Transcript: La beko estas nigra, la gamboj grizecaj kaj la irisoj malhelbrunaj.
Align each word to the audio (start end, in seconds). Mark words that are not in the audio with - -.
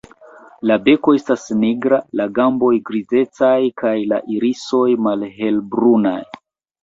La 0.69 0.75
beko 0.85 1.11
estas 1.17 1.43
nigra, 1.63 1.99
la 2.21 2.25
gamboj 2.37 2.71
grizecaj 2.87 3.53
kaj 3.81 3.93
la 4.13 4.19
irisoj 4.37 4.87
malhelbrunaj. 5.09 6.19